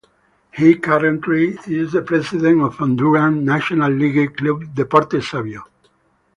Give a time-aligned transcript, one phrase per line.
[0.51, 5.63] He currently is the president of Honduran national league club Deportes Savio.